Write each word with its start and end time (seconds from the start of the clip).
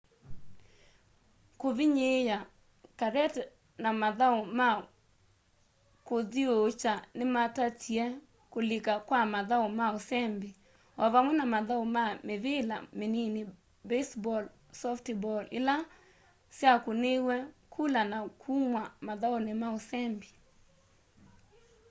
kũvĩnyĩĩa 1.59 2.37
karate 2.99 3.41
na 3.83 3.89
mathaũ 4.01 4.39
ma 4.57 4.67
kũthĩũũkya 6.07 6.93
nĩmatatĩe 7.17 8.05
kũlĩka 8.51 8.93
kwa 9.07 9.21
mathaũ 9.33 9.67
ma 9.79 9.85
ũsembĩ 9.99 10.49
ovamwe 11.03 11.33
na 11.39 11.45
mathaũ 11.53 11.85
ma 11.95 12.03
mĩvĩla 12.27 12.77
mĩnĩnĩ 12.99 13.41
baseball 13.89 14.43
softball 14.81 15.43
ĩla 15.57 15.75
syakũnĩĩw'e 16.57 17.37
kũla 17.73 18.01
na 18.11 18.17
kũmwa 18.41 18.83
mathaũnĩ 19.07 19.53
ma 19.61 19.67
ũsembĩ 19.79 20.29